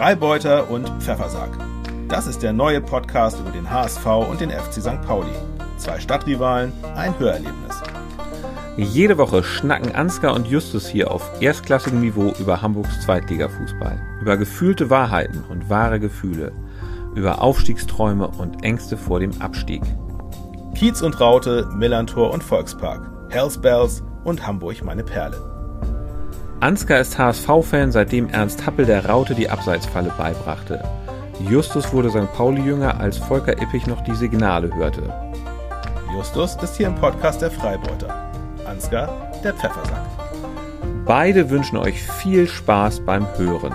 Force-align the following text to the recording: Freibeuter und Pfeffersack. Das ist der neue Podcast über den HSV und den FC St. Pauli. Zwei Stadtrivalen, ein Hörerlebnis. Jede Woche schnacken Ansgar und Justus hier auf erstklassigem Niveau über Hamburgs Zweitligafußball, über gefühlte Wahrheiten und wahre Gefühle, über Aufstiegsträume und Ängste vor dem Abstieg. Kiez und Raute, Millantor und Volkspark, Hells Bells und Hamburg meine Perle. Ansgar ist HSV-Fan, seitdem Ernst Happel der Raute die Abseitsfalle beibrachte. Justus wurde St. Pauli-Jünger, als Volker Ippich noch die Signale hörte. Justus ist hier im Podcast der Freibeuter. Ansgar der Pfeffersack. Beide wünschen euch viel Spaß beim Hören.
Freibeuter 0.00 0.70
und 0.70 0.88
Pfeffersack. 1.02 1.50
Das 2.08 2.26
ist 2.26 2.42
der 2.42 2.54
neue 2.54 2.80
Podcast 2.80 3.38
über 3.38 3.50
den 3.50 3.68
HSV 3.68 4.06
und 4.06 4.40
den 4.40 4.48
FC 4.48 4.80
St. 4.80 5.02
Pauli. 5.02 5.28
Zwei 5.76 6.00
Stadtrivalen, 6.00 6.72
ein 6.96 7.18
Hörerlebnis. 7.18 7.82
Jede 8.78 9.18
Woche 9.18 9.42
schnacken 9.42 9.94
Ansgar 9.94 10.32
und 10.32 10.46
Justus 10.46 10.88
hier 10.88 11.10
auf 11.10 11.30
erstklassigem 11.42 12.00
Niveau 12.00 12.32
über 12.38 12.62
Hamburgs 12.62 13.02
Zweitligafußball, 13.02 14.00
über 14.22 14.38
gefühlte 14.38 14.88
Wahrheiten 14.88 15.44
und 15.50 15.68
wahre 15.68 16.00
Gefühle, 16.00 16.52
über 17.14 17.42
Aufstiegsträume 17.42 18.26
und 18.26 18.64
Ängste 18.64 18.96
vor 18.96 19.20
dem 19.20 19.32
Abstieg. 19.42 19.82
Kiez 20.74 21.02
und 21.02 21.20
Raute, 21.20 21.68
Millantor 21.74 22.32
und 22.32 22.42
Volkspark, 22.42 23.06
Hells 23.28 23.60
Bells 23.60 24.02
und 24.24 24.46
Hamburg 24.46 24.82
meine 24.82 25.04
Perle. 25.04 25.59
Ansgar 26.60 27.00
ist 27.00 27.18
HSV-Fan, 27.18 27.90
seitdem 27.90 28.28
Ernst 28.28 28.66
Happel 28.66 28.84
der 28.84 29.06
Raute 29.06 29.34
die 29.34 29.48
Abseitsfalle 29.48 30.12
beibrachte. 30.18 30.84
Justus 31.48 31.90
wurde 31.94 32.10
St. 32.10 32.30
Pauli-Jünger, 32.34 33.00
als 33.00 33.16
Volker 33.16 33.60
Ippich 33.62 33.86
noch 33.86 34.02
die 34.02 34.14
Signale 34.14 34.70
hörte. 34.74 35.02
Justus 36.14 36.56
ist 36.62 36.76
hier 36.76 36.88
im 36.88 36.96
Podcast 36.96 37.40
der 37.40 37.50
Freibeuter. 37.50 38.30
Ansgar 38.66 39.08
der 39.42 39.54
Pfeffersack. 39.54 40.04
Beide 41.06 41.48
wünschen 41.48 41.78
euch 41.78 42.02
viel 42.02 42.46
Spaß 42.46 43.06
beim 43.06 43.26
Hören. 43.38 43.74